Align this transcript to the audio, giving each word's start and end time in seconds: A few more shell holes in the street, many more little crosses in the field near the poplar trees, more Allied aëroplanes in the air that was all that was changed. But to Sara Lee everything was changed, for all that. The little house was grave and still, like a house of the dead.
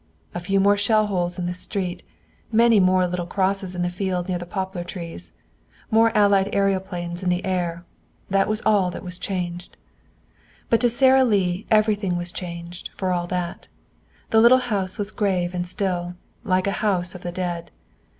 A 0.33 0.39
few 0.39 0.59
more 0.59 0.77
shell 0.77 1.05
holes 1.05 1.37
in 1.37 1.45
the 1.45 1.53
street, 1.53 2.01
many 2.51 2.79
more 2.79 3.05
little 3.05 3.27
crosses 3.27 3.75
in 3.75 3.83
the 3.83 3.87
field 3.89 4.27
near 4.27 4.39
the 4.39 4.47
poplar 4.47 4.83
trees, 4.83 5.31
more 5.91 6.11
Allied 6.17 6.51
aëroplanes 6.53 7.21
in 7.21 7.29
the 7.29 7.45
air 7.45 7.85
that 8.27 8.47
was 8.47 8.63
all 8.65 8.89
that 8.89 9.03
was 9.03 9.19
changed. 9.19 9.77
But 10.71 10.81
to 10.81 10.89
Sara 10.89 11.23
Lee 11.23 11.67
everything 11.69 12.17
was 12.17 12.31
changed, 12.31 12.89
for 12.97 13.13
all 13.13 13.27
that. 13.27 13.67
The 14.31 14.41
little 14.41 14.57
house 14.73 14.97
was 14.97 15.11
grave 15.11 15.53
and 15.53 15.67
still, 15.67 16.15
like 16.43 16.65
a 16.65 16.71
house 16.81 17.13
of 17.13 17.21
the 17.21 17.31
dead. 17.31 17.69